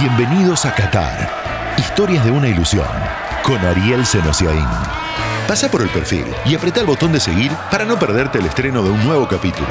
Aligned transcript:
Bienvenidos 0.00 0.66
a 0.66 0.74
Qatar. 0.74 1.30
Historias 1.78 2.24
de 2.24 2.30
una 2.32 2.48
ilusión. 2.48 2.86
Con 3.44 3.58
Ariel 3.64 4.04
Senosiaín. 4.04 4.66
Pasa 5.46 5.70
por 5.70 5.82
el 5.82 5.88
perfil 5.88 6.26
y 6.44 6.54
apreta 6.56 6.80
el 6.80 6.86
botón 6.86 7.12
de 7.12 7.20
seguir 7.20 7.52
para 7.70 7.84
no 7.84 7.96
perderte 7.96 8.38
el 8.38 8.46
estreno 8.46 8.82
de 8.82 8.90
un 8.90 9.04
nuevo 9.04 9.28
capítulo. 9.28 9.68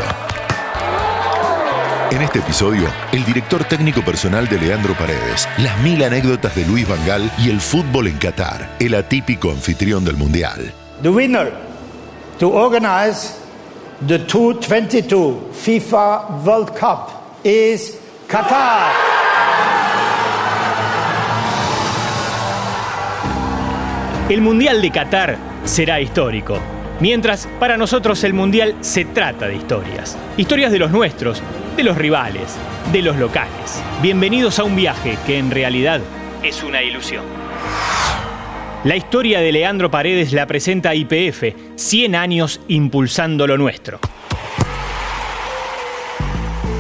En 2.10 2.22
este 2.22 2.40
episodio, 2.40 2.88
el 3.12 3.26
director 3.26 3.66
técnico 3.66 4.02
personal 4.02 4.48
de 4.48 4.60
Leandro 4.60 4.94
Paredes, 4.94 5.48
las 5.58 5.78
mil 5.80 6.02
anécdotas 6.02 6.56
de 6.56 6.66
Luis 6.66 6.88
Vangal 6.88 7.30
y 7.40 7.50
el 7.50 7.60
fútbol 7.60 8.08
en 8.08 8.18
Qatar, 8.18 8.78
el 8.80 8.96
atípico 8.96 9.52
anfitrión 9.52 10.06
del 10.06 10.16
Mundial. 10.16 10.74
The 11.02 11.10
winner 11.10 11.52
to 12.40 12.50
organize 12.50 13.36
the 14.08 14.20
2022 14.20 15.52
FIFA 15.54 16.44
World 16.46 16.72
Cup 16.80 17.10
is 17.44 17.98
Qatar. 18.30 19.13
El 24.30 24.40
Mundial 24.40 24.82
de 24.82 24.90
Qatar 24.90 25.38
será 25.66 26.00
histórico. 26.00 26.58
Mientras, 27.02 27.46
para 27.60 27.76
nosotros 27.76 28.24
el 28.24 28.34
Mundial 28.34 28.74
se 28.80 29.04
trata 29.04 29.50
de 29.50 29.58
historias. 29.58 30.18
Historias 30.38 30.72
de 30.72 30.80
los 30.80 30.92
nuestros, 30.92 31.44
de 31.76 31.84
los 31.84 31.98
rivales, 31.98 32.58
de 32.94 33.02
los 33.02 33.18
locales. 33.18 33.84
Bienvenidos 34.02 34.60
a 34.60 34.64
un 34.64 34.78
viaje 34.78 35.18
que 35.28 35.38
en 35.38 35.52
realidad 35.52 36.00
es 36.42 36.64
una 36.64 36.82
ilusión. 36.82 37.26
La 38.86 38.96
historia 38.96 39.42
de 39.42 39.52
Leandro 39.52 39.92
Paredes 39.92 40.32
la 40.32 40.48
presenta 40.48 40.96
IPF, 40.96 41.76
100 41.76 42.16
años 42.16 42.62
impulsando 42.70 43.46
lo 43.46 43.58
nuestro. 43.58 44.00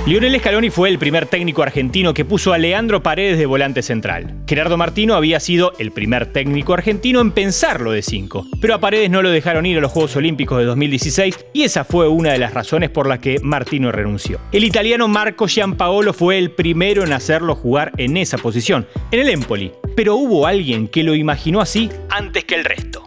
Lionel 0.05 0.37
Scaloni 0.37 0.69
fue 0.69 0.89
el 0.89 0.99
primer 0.99 1.27
técnico 1.27 1.63
argentino 1.63 2.13
que 2.13 2.25
puso 2.25 2.51
a 2.51 2.57
Leandro 2.57 3.01
Paredes 3.01 3.37
de 3.37 3.45
volante 3.45 3.81
central. 3.81 4.35
Gerardo 4.45 4.75
Martino 4.75 5.15
había 5.15 5.39
sido 5.39 5.71
el 5.79 5.93
primer 5.93 6.25
técnico 6.25 6.73
argentino 6.73 7.21
en 7.21 7.31
pensarlo 7.31 7.93
de 7.93 8.01
5, 8.01 8.47
pero 8.59 8.73
a 8.73 8.81
Paredes 8.81 9.09
no 9.09 9.21
lo 9.21 9.29
dejaron 9.29 9.65
ir 9.65 9.77
a 9.77 9.81
los 9.81 9.93
Juegos 9.93 10.17
Olímpicos 10.17 10.57
de 10.57 10.65
2016 10.65 11.45
y 11.53 11.63
esa 11.63 11.85
fue 11.85 12.09
una 12.09 12.33
de 12.33 12.37
las 12.37 12.53
razones 12.53 12.89
por 12.89 13.07
las 13.07 13.19
que 13.19 13.39
Martino 13.41 13.93
renunció. 13.93 14.41
El 14.51 14.65
italiano 14.65 15.07
Marco 15.07 15.47
Giampaolo 15.47 16.11
fue 16.11 16.37
el 16.37 16.51
primero 16.51 17.05
en 17.05 17.13
hacerlo 17.13 17.55
jugar 17.55 17.93
en 17.95 18.17
esa 18.17 18.37
posición, 18.37 18.85
en 19.09 19.21
el 19.21 19.29
Empoli, 19.29 19.71
pero 19.95 20.17
hubo 20.17 20.47
alguien 20.47 20.89
que 20.89 21.03
lo 21.03 21.15
imaginó 21.15 21.61
así 21.61 21.89
antes 22.09 22.43
que 22.43 22.55
el 22.55 22.65
resto. 22.65 23.05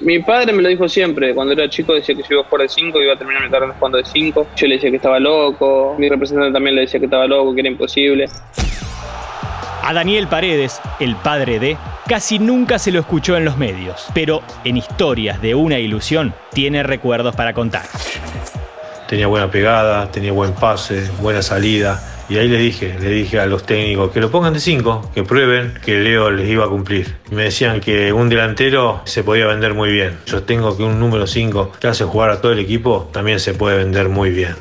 Mi 0.00 0.18
padre 0.20 0.54
me 0.54 0.62
lo 0.62 0.70
dijo 0.70 0.88
siempre, 0.88 1.34
cuando 1.34 1.52
era 1.52 1.68
chico 1.68 1.92
decía 1.92 2.14
que 2.14 2.22
yo 2.22 2.28
iba 2.30 2.40
a 2.40 2.44
jugar 2.44 2.62
de 2.62 2.68
5 2.70 2.98
y 2.98 3.04
iba 3.04 3.12
a 3.12 3.18
terminar 3.18 3.42
mi 3.42 3.50
carrera 3.50 3.74
jugando 3.78 3.98
de 3.98 4.04
5. 4.06 4.46
Yo 4.56 4.66
le 4.66 4.76
decía 4.76 4.88
que 4.88 4.96
estaba 4.96 5.20
loco, 5.20 5.94
mi 5.98 6.08
representante 6.08 6.52
también 6.52 6.74
le 6.74 6.82
decía 6.82 6.98
que 6.98 7.04
estaba 7.04 7.26
loco, 7.26 7.54
que 7.54 7.60
era 7.60 7.68
imposible. 7.68 8.24
A 9.82 9.92
Daniel 9.92 10.26
Paredes, 10.26 10.80
el 11.00 11.16
padre 11.16 11.58
de, 11.58 11.76
casi 12.08 12.38
nunca 12.38 12.78
se 12.78 12.92
lo 12.92 13.00
escuchó 13.00 13.36
en 13.36 13.44
los 13.44 13.58
medios, 13.58 14.06
pero 14.14 14.40
en 14.64 14.78
historias 14.78 15.42
de 15.42 15.54
una 15.54 15.78
ilusión 15.78 16.32
tiene 16.54 16.82
recuerdos 16.82 17.36
para 17.36 17.52
contar. 17.52 17.84
Tenía 19.06 19.26
buena 19.26 19.50
pegada, 19.50 20.10
tenía 20.10 20.32
buen 20.32 20.54
pase, 20.54 21.10
buena 21.20 21.42
salida, 21.42 22.00
y 22.30 22.38
ahí 22.38 22.46
le 22.46 22.58
dije, 22.58 22.96
le 23.00 23.10
dije 23.10 23.40
a 23.40 23.46
los 23.46 23.66
técnicos 23.66 24.12
que 24.12 24.20
lo 24.20 24.30
pongan 24.30 24.52
de 24.52 24.60
5, 24.60 25.10
que 25.12 25.24
prueben 25.24 25.74
que 25.84 25.98
Leo 25.98 26.30
les 26.30 26.48
iba 26.48 26.64
a 26.64 26.68
cumplir. 26.68 27.16
Me 27.32 27.42
decían 27.42 27.80
que 27.80 28.12
un 28.12 28.28
delantero 28.28 29.00
se 29.04 29.24
podía 29.24 29.46
vender 29.46 29.74
muy 29.74 29.90
bien. 29.90 30.16
Yo 30.26 30.44
tengo 30.44 30.76
que 30.76 30.84
un 30.84 31.00
número 31.00 31.26
5 31.26 31.72
que 31.80 31.88
hace 31.88 32.04
jugar 32.04 32.30
a 32.30 32.40
todo 32.40 32.52
el 32.52 32.60
equipo 32.60 33.10
también 33.12 33.40
se 33.40 33.52
puede 33.52 33.78
vender 33.78 34.08
muy 34.08 34.30
bien. 34.30 34.54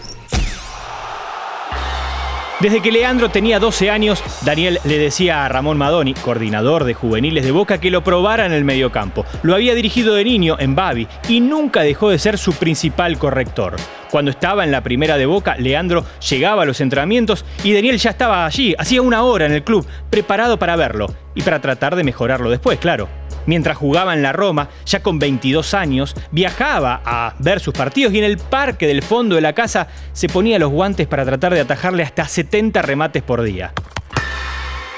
Desde 2.59 2.81
que 2.81 2.91
Leandro 2.91 3.29
tenía 3.29 3.59
12 3.59 3.89
años, 3.89 4.21
Daniel 4.43 4.79
le 4.83 4.97
decía 4.97 5.45
a 5.45 5.49
Ramón 5.49 5.77
Madoni, 5.77 6.15
coordinador 6.15 6.83
de 6.83 6.95
juveniles 6.95 7.45
de 7.45 7.51
Boca, 7.51 7.79
que 7.79 7.91
lo 7.91 8.03
probara 8.03 8.47
en 8.47 8.51
el 8.51 8.65
mediocampo. 8.65 9.25
Lo 9.43 9.53
había 9.53 9.75
dirigido 9.75 10.15
de 10.15 10.25
niño 10.25 10.57
en 10.59 10.75
Babi 10.75 11.07
y 11.29 11.39
nunca 11.39 11.83
dejó 11.83 12.09
de 12.09 12.19
ser 12.19 12.39
su 12.39 12.51
principal 12.53 13.17
corrector. 13.19 13.75
Cuando 14.09 14.31
estaba 14.31 14.63
en 14.63 14.71
la 14.71 14.81
primera 14.81 15.17
de 15.17 15.27
Boca, 15.27 15.55
Leandro 15.57 16.03
llegaba 16.27 16.63
a 16.63 16.65
los 16.65 16.81
entrenamientos 16.81 17.45
y 17.63 17.73
Daniel 17.73 17.99
ya 17.99 18.09
estaba 18.09 18.45
allí, 18.45 18.73
hacía 18.77 19.03
una 19.03 19.23
hora 19.23 19.45
en 19.45 19.51
el 19.51 19.63
club, 19.63 19.85
preparado 20.09 20.57
para 20.57 20.75
verlo 20.75 21.13
y 21.35 21.43
para 21.43 21.61
tratar 21.61 21.95
de 21.95 22.03
mejorarlo 22.03 22.49
después, 22.49 22.79
claro. 22.79 23.07
Mientras 23.45 23.77
jugaba 23.77 24.13
en 24.13 24.23
la 24.23 24.31
Roma, 24.31 24.69
ya 24.85 25.01
con 25.01 25.19
22 25.19 25.73
años, 25.75 26.15
viajaba 26.31 27.01
a 27.05 27.35
ver 27.39 27.59
sus 27.59 27.73
partidos 27.73 28.13
y 28.13 28.17
en 28.17 28.23
el 28.23 28.37
parque 28.37 28.87
del 28.87 29.03
fondo 29.03 29.35
de 29.35 29.41
la 29.41 29.53
casa 29.53 29.87
se 30.11 30.27
ponía 30.27 30.59
los 30.59 30.71
guantes 30.71 31.07
para 31.07 31.25
tratar 31.25 31.53
de 31.53 31.61
atajarle 31.61 32.03
hasta 32.03 32.27
70 32.27 32.81
remates 32.81 33.21
por 33.21 33.43
día. 33.43 33.73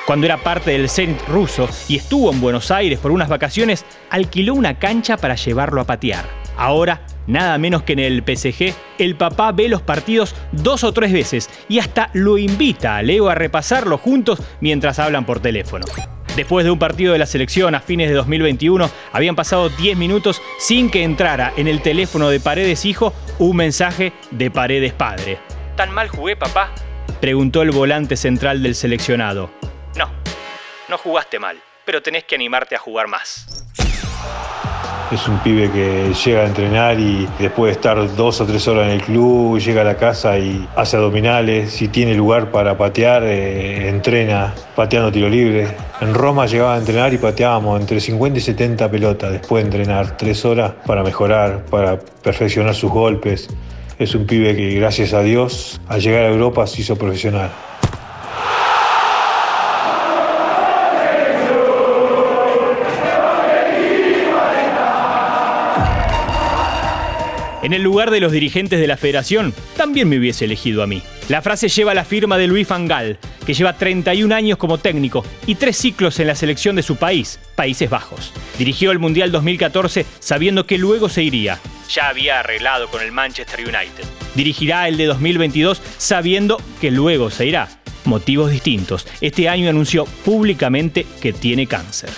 Cuando 0.06 0.26
era 0.26 0.38
parte 0.38 0.72
del 0.72 0.90
Zenit 0.90 1.22
ruso 1.28 1.70
y 1.88 1.98
estuvo 1.98 2.32
en 2.32 2.42
Buenos 2.42 2.72
Aires 2.72 3.00
por 3.00 3.12
unas 3.12 3.30
vacaciones, 3.30 3.86
alquiló 4.10 4.54
una 4.54 4.80
cancha 4.80 5.18
para 5.18 5.36
llevarlo 5.36 5.82
a 5.82 5.86
patear. 5.86 6.41
Ahora, 6.62 7.02
nada 7.26 7.58
menos 7.58 7.82
que 7.82 7.94
en 7.94 8.00
el 8.00 8.22
PSG, 8.22 8.76
el 9.00 9.16
papá 9.16 9.52
ve 9.52 9.68
los 9.68 9.82
partidos 9.82 10.36
dos 10.52 10.84
o 10.84 10.94
tres 10.94 11.12
veces 11.12 11.50
y 11.68 11.80
hasta 11.80 12.12
lo 12.14 12.38
invita 12.38 12.98
a 12.98 13.02
Leo 13.02 13.30
a 13.30 13.34
repasarlo 13.34 13.98
juntos 13.98 14.40
mientras 14.60 15.00
hablan 15.00 15.26
por 15.26 15.40
teléfono. 15.40 15.86
Después 16.36 16.64
de 16.64 16.70
un 16.70 16.78
partido 16.78 17.14
de 17.14 17.18
la 17.18 17.26
selección 17.26 17.74
a 17.74 17.80
fines 17.80 18.10
de 18.10 18.14
2021, 18.14 18.92
habían 19.12 19.36
pasado 19.36 19.70
10 19.70 19.98
minutos 19.98 20.40
sin 20.60 20.92
que 20.92 21.02
entrara 21.02 21.52
en 21.58 21.68
el 21.68 21.82
teléfono 21.82 22.30
de 22.30 22.40
Paredes 22.40 22.86
Hijo 22.86 23.12
un 23.40 23.58
mensaje 23.58 24.14
de 24.30 24.52
Paredes 24.52 24.94
Padre. 24.94 25.40
¿Tan 25.76 25.92
mal 25.92 26.10
jugué, 26.10 26.36
papá? 26.36 26.70
Preguntó 27.20 27.64
el 27.64 27.72
volante 27.72 28.16
central 28.16 28.62
del 28.62 28.76
seleccionado. 28.76 29.50
No, 29.98 30.12
no 30.90 31.00
jugaste 31.00 31.40
mal, 31.40 31.60
pero 31.86 32.04
tenés 32.04 32.24
que 32.26 32.36
animarte 32.36 32.76
a 32.76 32.78
jugar 32.78 33.08
más. 33.08 33.61
Es 35.12 35.28
un 35.28 35.40
pibe 35.40 35.70
que 35.70 36.14
llega 36.14 36.44
a 36.44 36.46
entrenar 36.46 36.98
y 36.98 37.28
después 37.38 37.70
de 37.70 37.74
estar 37.74 38.16
dos 38.16 38.40
o 38.40 38.46
tres 38.46 38.66
horas 38.70 38.86
en 38.86 38.94
el 38.94 39.02
club, 39.02 39.60
llega 39.60 39.82
a 39.82 39.84
la 39.84 39.98
casa 39.98 40.40
y 40.40 40.66
hace 40.74 40.96
abdominales. 40.96 41.74
Si 41.74 41.90
tiene 41.90 42.16
lugar 42.16 42.50
para 42.50 42.78
patear, 42.78 43.24
eh, 43.26 43.90
entrena 43.90 44.54
pateando 44.74 45.12
tiro 45.12 45.28
libre. 45.28 45.68
En 46.00 46.14
Roma 46.14 46.46
llegaba 46.46 46.76
a 46.76 46.78
entrenar 46.78 47.14
y 47.14 47.18
pateábamos 47.18 47.82
entre 47.82 48.00
50 48.00 48.40
y 48.40 48.42
70 48.42 48.90
pelotas 48.90 49.34
después 49.34 49.64
de 49.64 49.68
entrenar 49.68 50.16
tres 50.16 50.46
horas 50.46 50.72
para 50.88 51.04
mejorar, 51.04 51.66
para 51.66 52.00
perfeccionar 52.00 52.74
sus 52.74 52.90
golpes. 52.90 53.50
Es 54.00 54.16
un 54.16 54.26
pibe 54.26 54.56
que 54.56 54.76
gracias 54.76 55.14
a 55.14 55.22
Dios 55.22 55.82
al 55.90 56.00
llegar 56.00 56.24
a 56.24 56.30
Europa 56.30 56.66
se 56.68 56.82
hizo 56.82 56.96
profesional. 56.96 57.50
En 67.72 67.76
el 67.76 67.84
lugar 67.84 68.12
de 68.12 68.20
los 68.20 68.34
dirigentes 68.34 68.82
de 68.82 68.88
la 68.88 68.98
federación, 68.98 69.54
también 69.78 70.10
me 70.10 70.20
hubiese 70.20 70.44
elegido 70.44 70.84
a 70.84 70.88
mí. 70.88 71.02
La 71.30 71.42
frase 71.42 71.70
lleva 71.70 71.94
la 71.94 72.04
firma 72.04 72.38
de 72.38 72.46
Luis 72.46 72.68
Fangal, 72.68 73.18
que 73.46 73.54
lleva 73.54 73.78
31 73.78 74.36
años 74.36 74.58
como 74.58 74.78
técnico 74.78 75.24
y 75.48 75.56
tres 75.56 75.78
ciclos 75.78 76.20
en 76.20 76.28
la 76.28 76.36
selección 76.36 76.76
de 76.76 76.84
su 76.84 76.98
país, 76.98 77.40
Países 77.56 77.90
Bajos. 77.90 78.34
Dirigió 78.58 78.92
el 78.92 79.00
Mundial 79.00 79.32
2014 79.32 80.06
sabiendo 80.20 80.66
que 80.66 80.78
luego 80.78 81.08
se 81.08 81.24
iría. 81.24 81.60
Ya 81.90 82.10
había 82.10 82.42
arreglado 82.42 82.90
con 82.90 83.02
el 83.02 83.14
Manchester 83.14 83.62
United. 83.62 84.04
Dirigirá 84.36 84.90
el 84.90 84.98
de 84.98 85.06
2022 85.06 85.82
sabiendo 85.98 86.62
que 86.82 86.92
luego 86.92 87.32
se 87.32 87.46
irá. 87.46 87.70
Motivos 88.04 88.52
distintos. 88.52 89.08
Este 89.22 89.48
año 89.48 89.70
anunció 89.70 90.04
públicamente 90.26 91.06
que 91.22 91.32
tiene 91.32 91.68
cáncer 91.68 92.10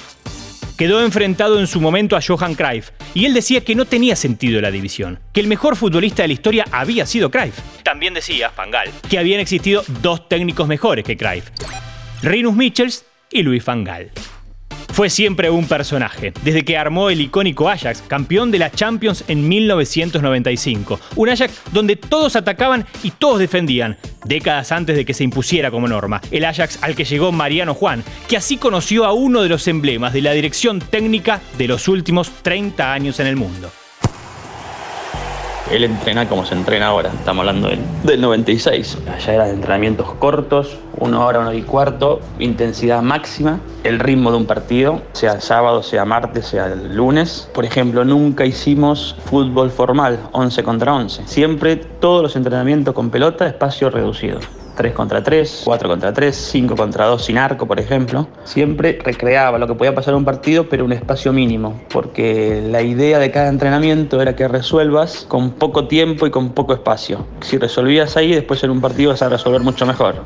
quedó 0.77 1.01
enfrentado 1.01 1.59
en 1.59 1.67
su 1.67 1.79
momento 1.79 2.15
a 2.15 2.21
Johan 2.21 2.55
Cruyff, 2.55 2.89
y 3.13 3.25
él 3.25 3.33
decía 3.33 3.61
que 3.61 3.75
no 3.75 3.85
tenía 3.85 4.15
sentido 4.15 4.61
la 4.61 4.71
división, 4.71 5.19
que 5.31 5.41
el 5.41 5.47
mejor 5.47 5.75
futbolista 5.75 6.23
de 6.23 6.29
la 6.29 6.33
historia 6.33 6.65
había 6.71 7.05
sido 7.05 7.29
Cruyff. 7.29 7.59
También 7.83 8.13
decía, 8.13 8.49
Fangal, 8.49 8.89
que 9.09 9.19
habían 9.19 9.39
existido 9.39 9.83
dos 10.01 10.27
técnicos 10.27 10.67
mejores 10.67 11.05
que 11.05 11.17
Cruyff, 11.17 11.49
Rinus 12.21 12.55
Michels 12.55 13.05
y 13.31 13.43
Luis 13.43 13.63
Fangal. 13.63 14.11
Fue 14.93 15.09
siempre 15.09 15.49
un 15.49 15.67
personaje, 15.67 16.33
desde 16.43 16.63
que 16.63 16.77
armó 16.77 17.09
el 17.09 17.19
icónico 17.19 17.67
Ajax, 17.67 18.03
campeón 18.07 18.51
de 18.51 18.59
la 18.59 18.69
Champions 18.69 19.23
en 19.27 19.47
1995. 19.47 20.99
Un 21.15 21.29
Ajax 21.29 21.61
donde 21.71 21.95
todos 21.95 22.35
atacaban 22.35 22.85
y 23.01 23.09
todos 23.09 23.39
defendían, 23.39 23.97
décadas 24.23 24.71
antes 24.71 24.95
de 24.95 25.03
que 25.03 25.15
se 25.15 25.23
impusiera 25.23 25.71
como 25.71 25.87
norma. 25.87 26.21
El 26.29 26.45
Ajax 26.45 26.77
al 26.83 26.95
que 26.95 27.05
llegó 27.05 27.31
Mariano 27.31 27.73
Juan, 27.73 28.03
que 28.27 28.37
así 28.37 28.57
conoció 28.57 29.05
a 29.05 29.13
uno 29.13 29.41
de 29.41 29.49
los 29.49 29.67
emblemas 29.67 30.13
de 30.13 30.21
la 30.21 30.31
dirección 30.33 30.79
técnica 30.79 31.41
de 31.57 31.67
los 31.67 31.87
últimos 31.87 32.29
30 32.43 32.93
años 32.93 33.19
en 33.19 33.25
el 33.25 33.35
mundo 33.35 33.71
él 35.71 35.83
entrena 35.83 36.27
como 36.27 36.45
se 36.45 36.55
entrena 36.55 36.87
ahora, 36.87 37.09
estamos 37.09 37.41
hablando 37.41 37.69
del, 37.69 37.79
del 38.03 38.21
96. 38.21 38.97
Allá 39.13 39.33
eran 39.33 39.49
entrenamientos 39.49 40.13
cortos, 40.13 40.77
una 40.97 41.25
hora, 41.25 41.39
una 41.39 41.49
hora 41.49 41.57
y 41.57 41.63
cuarto, 41.63 42.19
intensidad 42.39 43.01
máxima, 43.01 43.59
el 43.83 43.99
ritmo 43.99 44.31
de 44.31 44.37
un 44.37 44.45
partido, 44.45 45.01
sea 45.13 45.41
sábado, 45.41 45.83
sea 45.83 46.05
martes, 46.05 46.47
sea 46.47 46.67
el 46.67 46.95
lunes. 46.95 47.49
Por 47.53 47.65
ejemplo, 47.65 48.05
nunca 48.05 48.45
hicimos 48.45 49.15
fútbol 49.25 49.71
formal, 49.71 50.19
11 50.31 50.63
contra 50.63 50.93
11. 50.93 51.27
Siempre 51.27 51.75
todos 51.77 52.21
los 52.21 52.35
entrenamientos 52.35 52.93
con 52.93 53.09
pelota, 53.09 53.47
espacio 53.47 53.89
reducido. 53.89 54.39
3 54.75 54.93
contra 54.93 55.23
3, 55.23 55.61
4 55.65 55.89
contra 55.89 56.13
3, 56.13 56.35
5 56.35 56.75
contra 56.75 57.05
2 57.05 57.25
sin 57.25 57.37
arco, 57.37 57.67
por 57.67 57.79
ejemplo. 57.79 58.27
Siempre 58.43 58.99
recreaba 59.03 59.57
lo 59.57 59.67
que 59.67 59.75
podía 59.75 59.93
pasar 59.93 60.13
en 60.13 60.19
un 60.19 60.25
partido, 60.25 60.67
pero 60.69 60.85
un 60.85 60.93
espacio 60.93 61.33
mínimo, 61.33 61.81
porque 61.91 62.61
la 62.69 62.81
idea 62.81 63.19
de 63.19 63.31
cada 63.31 63.49
entrenamiento 63.49 64.21
era 64.21 64.35
que 64.35 64.47
resuelvas 64.47 65.25
con 65.27 65.51
poco 65.51 65.87
tiempo 65.87 66.27
y 66.27 66.31
con 66.31 66.49
poco 66.49 66.73
espacio. 66.73 67.25
Si 67.41 67.57
resolvías 67.57 68.17
ahí, 68.17 68.33
después 68.33 68.63
en 68.63 68.71
un 68.71 68.81
partido 68.81 69.11
vas 69.11 69.21
a 69.21 69.29
resolver 69.29 69.61
mucho 69.61 69.85
mejor. 69.85 70.23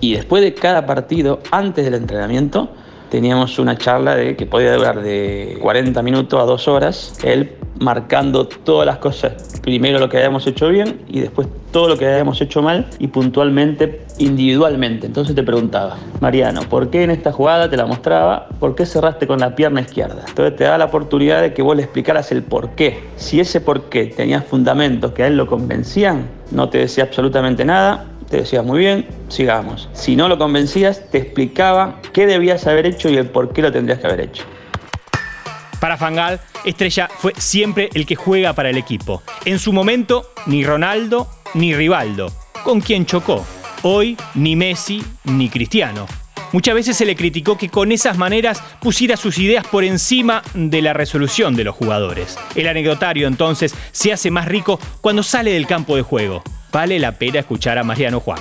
Y 0.00 0.14
después 0.14 0.42
de 0.42 0.54
cada 0.54 0.86
partido, 0.86 1.40
antes 1.50 1.84
del 1.84 1.94
entrenamiento, 1.94 2.70
teníamos 3.10 3.58
una 3.58 3.76
charla 3.76 4.14
de 4.14 4.36
que 4.36 4.46
podía 4.46 4.74
durar 4.74 5.02
de 5.02 5.58
40 5.60 6.02
minutos 6.02 6.40
a 6.40 6.44
2 6.44 6.68
horas, 6.68 7.18
él 7.22 7.52
marcando 7.80 8.46
todas 8.46 8.86
las 8.86 8.98
cosas, 8.98 9.60
primero 9.62 9.98
lo 9.98 10.08
que 10.08 10.16
habíamos 10.16 10.46
hecho 10.46 10.68
bien 10.68 11.00
y 11.08 11.20
después 11.20 11.46
todo 11.70 11.88
lo 11.88 11.98
que 11.98 12.06
habíamos 12.06 12.40
hecho 12.40 12.62
mal 12.62 12.86
y 12.98 13.08
puntualmente, 13.08 14.02
individualmente. 14.18 15.06
Entonces 15.06 15.34
te 15.34 15.42
preguntaba, 15.42 15.96
Mariano, 16.20 16.62
¿por 16.62 16.90
qué 16.90 17.04
en 17.04 17.10
esta 17.10 17.30
jugada 17.30 17.68
te 17.68 17.76
la 17.76 17.86
mostraba? 17.86 18.48
¿Por 18.58 18.74
qué 18.74 18.86
cerraste 18.86 19.26
con 19.26 19.38
la 19.38 19.54
pierna 19.54 19.80
izquierda? 19.80 20.24
Entonces 20.28 20.56
te 20.56 20.64
da 20.64 20.78
la 20.78 20.86
oportunidad 20.86 21.42
de 21.42 21.52
que 21.52 21.62
vos 21.62 21.76
le 21.76 21.82
explicaras 21.82 22.32
el 22.32 22.42
por 22.42 22.70
qué. 22.70 23.04
Si 23.16 23.38
ese 23.38 23.60
por 23.60 23.84
qué 23.84 24.06
tenía 24.06 24.42
fundamentos 24.42 25.12
que 25.12 25.24
a 25.24 25.26
él 25.26 25.36
lo 25.36 25.46
convencían, 25.46 26.26
no 26.50 26.68
te 26.68 26.78
decía 26.78 27.04
absolutamente 27.04 27.64
nada, 27.64 28.06
te 28.28 28.38
decía 28.38 28.62
muy 28.62 28.80
bien, 28.80 29.06
sigamos. 29.28 29.88
Si 29.92 30.16
no 30.16 30.28
lo 30.28 30.38
convencías, 30.38 31.10
te 31.10 31.18
explicaba 31.18 32.00
qué 32.12 32.26
debías 32.26 32.66
haber 32.66 32.86
hecho 32.86 33.08
y 33.08 33.16
el 33.16 33.28
por 33.30 33.52
qué 33.52 33.62
lo 33.62 33.72
tendrías 33.72 33.98
que 33.98 34.06
haber 34.06 34.20
hecho. 34.20 34.44
Para 35.80 35.96
Fangal, 35.96 36.40
Estrella 36.64 37.08
fue 37.18 37.32
siempre 37.38 37.88
el 37.94 38.04
que 38.04 38.16
juega 38.16 38.52
para 38.52 38.70
el 38.70 38.76
equipo. 38.76 39.22
En 39.44 39.58
su 39.58 39.72
momento, 39.72 40.32
ni 40.46 40.64
Ronaldo 40.64 41.28
ni 41.54 41.74
Rivaldo, 41.74 42.30
con 42.64 42.80
quien 42.80 43.06
chocó. 43.06 43.44
Hoy, 43.82 44.16
ni 44.34 44.56
Messi 44.56 45.02
ni 45.24 45.48
Cristiano. 45.48 46.06
Muchas 46.52 46.74
veces 46.74 46.96
se 46.96 47.04
le 47.04 47.14
criticó 47.14 47.56
que 47.58 47.68
con 47.68 47.92
esas 47.92 48.16
maneras 48.16 48.62
pusiera 48.80 49.16
sus 49.16 49.38
ideas 49.38 49.66
por 49.66 49.84
encima 49.84 50.42
de 50.54 50.82
la 50.82 50.94
resolución 50.94 51.54
de 51.54 51.64
los 51.64 51.76
jugadores. 51.76 52.38
El 52.54 52.68
anecdotario 52.68 53.28
entonces 53.28 53.74
se 53.92 54.12
hace 54.12 54.30
más 54.30 54.46
rico 54.46 54.80
cuando 55.00 55.22
sale 55.22 55.52
del 55.52 55.66
campo 55.66 55.94
de 55.94 56.02
juego. 56.02 56.42
Vale 56.70 56.98
la 56.98 57.12
pena 57.12 57.38
escuchar 57.38 57.78
a 57.78 57.84
Mariano 57.84 58.20
Juan. 58.20 58.38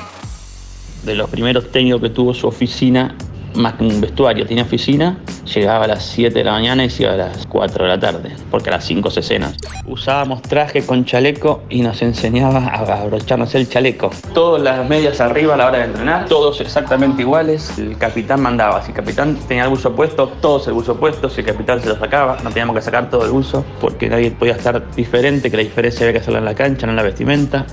De 1.04 1.16
los 1.16 1.30
primeros 1.30 1.72
técnicos 1.72 2.02
que 2.02 2.10
tuvo 2.10 2.34
su 2.34 2.48
oficina 2.48 3.16
más 3.58 3.74
que 3.74 3.84
un 3.84 4.00
vestuario, 4.00 4.46
tenía 4.46 4.64
oficina, 4.64 5.18
llegaba 5.54 5.86
a 5.86 5.88
las 5.88 6.06
7 6.06 6.38
de 6.38 6.44
la 6.44 6.52
mañana 6.52 6.86
y 6.86 6.90
se 6.90 7.04
iba 7.04 7.14
a 7.14 7.18
las 7.18 7.48
4 7.48 7.86
de 7.86 7.90
la 7.90 8.00
tarde, 8.00 8.36
porque 8.52 8.70
a 8.70 8.74
las 8.74 8.86
5 8.86 9.10
se 9.10 9.22
cenan. 9.22 9.56
Usábamos 9.86 10.42
traje 10.44 10.86
con 10.86 11.06
chaleco 11.06 11.64
y 11.70 11.82
nos 11.82 12.02
enseñaba 12.02 12.68
a 12.68 13.02
abrocharnos 13.02 13.56
el 13.56 13.68
chaleco. 13.68 14.12
Todas 14.34 14.62
las 14.62 14.88
medias 14.88 15.20
arriba 15.22 15.56
a 15.56 15.58
la 15.58 15.68
hora 15.68 15.80
de 15.80 15.86
entrenar, 15.86 16.26
todos 16.26 16.62
exactamente 16.62 17.24
iguales. 17.24 17.78
El 17.78 17.98
capitán 17.98 18.42
mandaba, 18.42 18.82
si 18.84 18.92
el 18.92 18.96
capitán 18.96 19.38
tenía 19.48 19.64
el 19.64 19.70
buzo 19.70 19.96
puesto, 19.96 20.28
todos 20.42 20.68
el 20.68 20.74
buzo 20.74 20.98
puesto, 20.98 21.30
si 21.30 21.42
el 21.42 21.48
capitán 21.48 21.82
se 21.82 21.90
lo 21.90 21.98
sacaba, 21.98 22.38
no 22.44 22.50
teníamos 22.50 22.76
que 22.76 22.82
sacar 22.82 23.10
todo 23.10 23.26
el 23.26 23.32
buzo, 23.32 23.66
porque 23.82 24.10
nadie 24.10 24.32
podía 24.32 24.54
estar 24.54 24.92
diferente, 24.96 25.50
que 25.50 25.58
la 25.58 25.64
diferencia 25.64 26.02
había 26.02 26.14
que 26.14 26.20
hacerla 26.20 26.40
en 26.40 26.46
la 26.46 26.56
cancha, 26.56 26.86
no 26.86 26.92
en 26.92 26.98
la 26.98 27.04
vestimenta. 27.04 27.66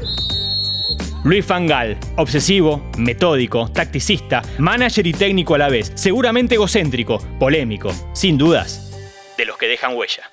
Luis 1.25 1.47
Fangal, 1.47 1.97
obsesivo, 2.17 2.91
metódico, 2.99 3.71
tacticista, 3.73 4.43
manager 4.59 5.07
y 5.07 5.15
técnico 5.15 5.55
a 5.55 5.59
la 5.59 5.71
vez, 5.71 5.91
seguramente 5.95 6.57
egocéntrico, 6.57 7.19
polémico, 7.39 7.91
sin 8.13 8.37
dudas, 8.37 8.93
de 9.39 9.47
los 9.47 9.57
que 9.57 9.67
dejan 9.67 9.97
huella. 9.97 10.31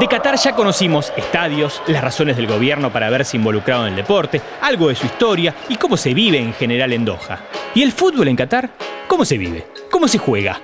De 0.00 0.08
Qatar 0.08 0.36
ya 0.36 0.54
conocimos 0.54 1.12
estadios, 1.14 1.82
las 1.86 2.02
razones 2.02 2.34
del 2.38 2.46
gobierno 2.46 2.90
para 2.90 3.08
haberse 3.08 3.36
involucrado 3.36 3.82
en 3.82 3.90
el 3.90 3.96
deporte, 3.96 4.40
algo 4.62 4.88
de 4.88 4.94
su 4.94 5.04
historia 5.04 5.54
y 5.68 5.76
cómo 5.76 5.98
se 5.98 6.14
vive 6.14 6.38
en 6.38 6.54
general 6.54 6.94
en 6.94 7.04
Doha. 7.04 7.40
¿Y 7.74 7.82
el 7.82 7.92
fútbol 7.92 8.28
en 8.28 8.36
Qatar? 8.36 8.70
¿Cómo 9.06 9.26
se 9.26 9.36
vive? 9.36 9.66
¿Cómo 9.90 10.08
se 10.08 10.16
juega? 10.16 10.58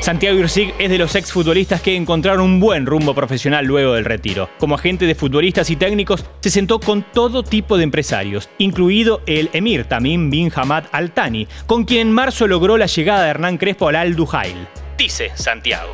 Santiago 0.00 0.36
Irsig 0.36 0.74
es 0.80 0.90
de 0.90 0.98
los 0.98 1.14
exfutbolistas 1.14 1.80
que 1.80 1.94
encontraron 1.94 2.40
un 2.40 2.58
buen 2.58 2.86
rumbo 2.86 3.14
profesional 3.14 3.64
luego 3.64 3.94
del 3.94 4.04
retiro. 4.04 4.50
Como 4.58 4.74
agente 4.74 5.06
de 5.06 5.14
futbolistas 5.14 5.70
y 5.70 5.76
técnicos, 5.76 6.24
se 6.40 6.50
sentó 6.50 6.80
con 6.80 7.04
todo 7.12 7.44
tipo 7.44 7.76
de 7.76 7.84
empresarios, 7.84 8.48
incluido 8.58 9.20
el 9.26 9.48
emir 9.52 9.84
Tamim 9.84 10.28
bin 10.28 10.50
Hamad 10.52 10.86
Al 10.90 11.12
Thani, 11.12 11.46
con 11.66 11.84
quien 11.84 12.08
en 12.08 12.12
marzo 12.12 12.48
logró 12.48 12.78
la 12.78 12.86
llegada 12.86 13.22
de 13.22 13.30
Hernán 13.30 13.58
Crespo 13.58 13.86
al 13.86 13.94
Al 13.94 14.16
Duhail. 14.16 14.66
Dice 14.98 15.30
Santiago. 15.36 15.92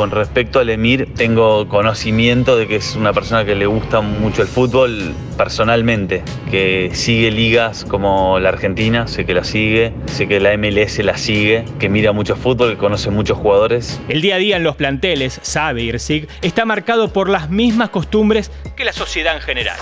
Con 0.00 0.10
respecto 0.10 0.60
al 0.60 0.70
Emir, 0.70 1.12
tengo 1.14 1.68
conocimiento 1.68 2.56
de 2.56 2.66
que 2.66 2.76
es 2.76 2.96
una 2.96 3.12
persona 3.12 3.44
que 3.44 3.54
le 3.54 3.66
gusta 3.66 4.00
mucho 4.00 4.40
el 4.40 4.48
fútbol 4.48 5.12
personalmente, 5.36 6.22
que 6.50 6.88
sigue 6.94 7.30
ligas 7.30 7.84
como 7.84 8.38
la 8.38 8.48
Argentina, 8.48 9.06
sé 9.06 9.26
que 9.26 9.34
la 9.34 9.44
sigue, 9.44 9.92
sé 10.06 10.26
que 10.26 10.40
la 10.40 10.56
MLS 10.56 11.00
la 11.00 11.18
sigue, 11.18 11.66
que 11.78 11.90
mira 11.90 12.12
mucho 12.12 12.34
fútbol, 12.34 12.70
que 12.70 12.76
conoce 12.78 13.10
muchos 13.10 13.36
jugadores. 13.36 14.00
El 14.08 14.22
día 14.22 14.36
a 14.36 14.38
día 14.38 14.56
en 14.56 14.64
los 14.64 14.74
planteles, 14.74 15.38
sabe 15.42 15.82
Irsig, 15.82 16.28
está 16.40 16.64
marcado 16.64 17.12
por 17.12 17.28
las 17.28 17.50
mismas 17.50 17.90
costumbres 17.90 18.50
que 18.78 18.86
la 18.86 18.94
sociedad 18.94 19.36
en 19.36 19.42
general 19.42 19.76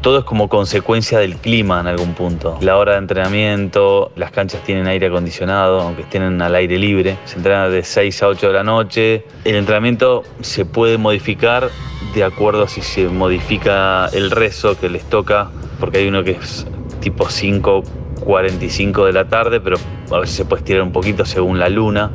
todo 0.00 0.20
es 0.20 0.24
como 0.24 0.48
consecuencia 0.48 1.18
del 1.18 1.36
clima 1.36 1.80
en 1.80 1.86
algún 1.86 2.14
punto. 2.14 2.58
La 2.60 2.78
hora 2.78 2.92
de 2.92 2.98
entrenamiento, 2.98 4.12
las 4.16 4.30
canchas 4.30 4.62
tienen 4.64 4.86
aire 4.86 5.08
acondicionado, 5.08 5.80
aunque 5.80 6.02
estén 6.02 6.40
al 6.40 6.54
aire 6.54 6.78
libre. 6.78 7.18
Se 7.24 7.36
entrena 7.36 7.68
de 7.68 7.82
6 7.82 8.22
a 8.22 8.28
8 8.28 8.46
de 8.48 8.52
la 8.52 8.64
noche. 8.64 9.24
El 9.44 9.56
entrenamiento 9.56 10.22
se 10.40 10.64
puede 10.64 10.96
modificar 10.96 11.70
de 12.14 12.24
acuerdo 12.24 12.64
a 12.64 12.68
si 12.68 12.80
se 12.80 13.08
modifica 13.08 14.06
el 14.12 14.30
rezo 14.30 14.78
que 14.78 14.88
les 14.88 15.04
toca, 15.04 15.50
porque 15.78 15.98
hay 15.98 16.08
uno 16.08 16.24
que 16.24 16.32
es 16.32 16.66
tipo 17.00 17.26
5.45 17.26 19.06
de 19.06 19.12
la 19.12 19.28
tarde, 19.28 19.60
pero 19.60 19.76
a 20.10 20.18
veces 20.18 20.36
se 20.36 20.44
puede 20.44 20.60
estirar 20.60 20.82
un 20.82 20.92
poquito 20.92 21.24
según 21.24 21.58
la 21.58 21.68
luna. 21.68 22.10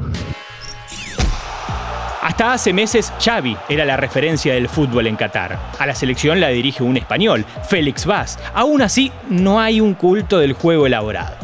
Hasta 2.25 2.54
hace 2.54 2.74
meses, 2.74 3.13
Xavi 3.24 3.56
era 3.69 3.86
la 3.86 3.98
referencia 3.98 4.56
del 4.56 4.68
fútbol 4.68 5.06
en 5.06 5.16
Qatar. 5.16 5.60
A 5.77 5.86
la 5.86 5.94
selección 5.94 6.39
la 6.39 6.50
dirige 6.50 6.81
un 6.81 6.98
español, 6.98 7.45
Félix 7.69 8.07
Vaz. 8.07 8.39
Aún 8.56 8.81
así, 8.81 9.12
no 9.30 9.60
hay 9.60 9.80
un 9.80 9.94
culto 9.94 10.39
del 10.39 10.54
juego 10.54 10.88
elaborado. 10.88 11.35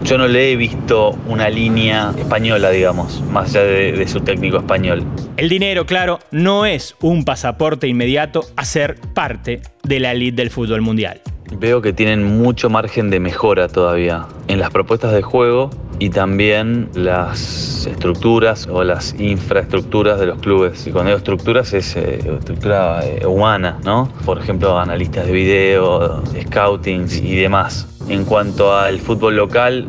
Yo 0.00 0.18
no 0.18 0.26
le 0.26 0.50
he 0.50 0.56
visto 0.56 1.16
una 1.28 1.48
línea 1.48 2.12
española, 2.18 2.70
digamos, 2.70 3.22
más 3.30 3.50
allá 3.50 3.62
de, 3.62 4.08
su 4.08 4.22
técnico 4.22 4.56
español. 4.56 5.04
El 5.36 5.48
dinero, 5.48 5.86
claro, 5.86 6.18
no 6.32 6.66
es 6.66 6.96
un 7.00 7.24
pasaporte 7.24 7.86
inmediato 7.86 8.40
a 8.56 8.64
ser 8.64 8.96
parte 9.14 9.62
de 9.84 10.00
la 10.00 10.10
elite 10.10 10.42
del 10.42 10.50
fútbol 10.50 10.80
mundial. 10.80 11.20
Veo 11.60 11.80
que 11.80 11.92
tienen 11.92 12.24
mucho 12.24 12.68
margen 12.68 13.08
de 13.08 13.20
mejora 13.20 13.68
todavía 13.68 14.26
en 14.48 14.58
las 14.58 14.70
propuestas 14.70 15.12
de 15.12 15.22
juego 15.22 15.70
y 15.98 16.10
también 16.10 16.88
las 16.94 17.86
estructuras 17.86 18.66
o 18.66 18.82
las 18.84 19.14
infraestructuras 19.18 20.18
de 20.20 20.26
los 20.26 20.38
clubes. 20.40 20.86
Y 20.86 20.90
cuando 20.90 21.10
digo 21.10 21.18
estructuras 21.18 21.72
es 21.72 21.96
eh, 21.96 22.20
estructura 22.38 23.04
eh, 23.04 23.26
humana, 23.26 23.78
¿no? 23.84 24.08
Por 24.24 24.38
ejemplo, 24.38 24.78
analistas 24.78 25.26
de 25.26 25.32
video, 25.32 26.22
scouting 26.48 27.06
y 27.22 27.36
demás. 27.36 27.88
En 28.08 28.24
cuanto 28.24 28.76
al 28.76 29.00
fútbol 29.00 29.36
local, 29.36 29.88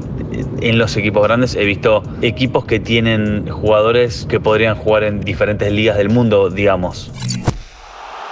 en 0.62 0.77
los 0.77 0.95
equipos 0.95 1.24
grandes 1.24 1.55
he 1.55 1.65
visto 1.65 2.01
equipos 2.21 2.65
que 2.65 2.79
tienen 2.79 3.50
jugadores 3.50 4.25
que 4.29 4.39
podrían 4.39 4.75
jugar 4.75 5.03
en 5.03 5.21
diferentes 5.21 5.71
ligas 5.71 5.97
del 5.97 6.09
mundo, 6.09 6.50
digamos. 6.50 7.12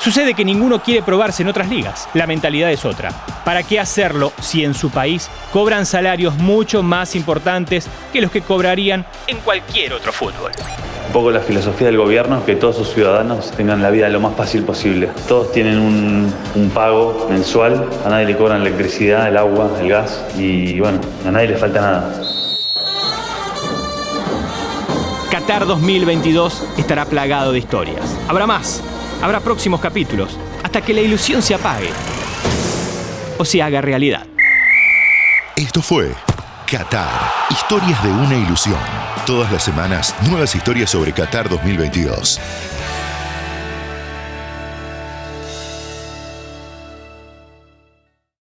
Sucede 0.03 0.33
que 0.33 0.43
ninguno 0.43 0.83
quiere 0.83 1.01
probarse 1.01 1.43
en 1.43 1.47
otras 1.47 1.69
ligas. 1.69 2.09
La 2.13 2.27
mentalidad 2.27 2.69
es 2.69 2.83
otra. 2.83 3.11
¿Para 3.45 3.63
qué 3.63 3.79
hacerlo 3.79 4.33
si 4.41 4.65
en 4.65 4.73
su 4.73 4.89
país 4.89 5.29
cobran 5.53 5.85
salarios 5.85 6.37
mucho 6.39 6.83
más 6.83 7.15
importantes 7.15 7.87
que 8.11 8.19
los 8.19 8.29
que 8.29 8.41
cobrarían 8.41 9.05
en 9.27 9.37
cualquier 9.37 9.93
otro 9.93 10.11
fútbol? 10.11 10.51
Un 11.07 11.13
poco 11.13 11.31
la 11.31 11.39
filosofía 11.39 11.87
del 11.87 11.95
gobierno 11.95 12.39
es 12.39 12.43
que 12.43 12.57
todos 12.57 12.75
sus 12.75 12.89
ciudadanos 12.89 13.51
tengan 13.51 13.81
la 13.81 13.91
vida 13.91 14.09
lo 14.09 14.19
más 14.19 14.35
fácil 14.35 14.63
posible. 14.63 15.09
Todos 15.29 15.53
tienen 15.53 15.79
un, 15.79 16.33
un 16.55 16.69
pago 16.71 17.25
mensual, 17.29 17.87
a 18.05 18.09
nadie 18.09 18.25
le 18.25 18.35
cobran 18.35 18.59
electricidad, 18.59 19.29
el 19.29 19.37
agua, 19.37 19.71
el 19.79 19.87
gas 19.87 20.21
y 20.37 20.81
bueno, 20.81 20.99
a 21.25 21.31
nadie 21.31 21.47
le 21.47 21.55
falta 21.55 21.79
nada. 21.79 22.21
Qatar 25.31 25.65
2022 25.65 26.61
estará 26.77 27.05
plagado 27.05 27.53
de 27.53 27.59
historias. 27.59 28.19
Habrá 28.27 28.45
más 28.45 28.83
Habrá 29.23 29.39
próximos 29.39 29.79
capítulos, 29.79 30.37
hasta 30.63 30.81
que 30.81 30.93
la 30.93 30.99
ilusión 30.99 31.41
se 31.41 31.55
apague 31.55 31.89
o 33.37 33.45
se 33.45 33.61
haga 33.61 33.79
realidad. 33.79 34.27
Esto 35.55 35.81
fue 35.81 36.11
Qatar, 36.69 37.31
historias 37.49 38.03
de 38.03 38.09
una 38.09 38.35
ilusión. 38.35 38.79
Todas 39.25 39.49
las 39.49 39.63
semanas, 39.63 40.13
nuevas 40.29 40.53
historias 40.55 40.89
sobre 40.89 41.13
Qatar 41.13 41.47
2022. 41.47 42.37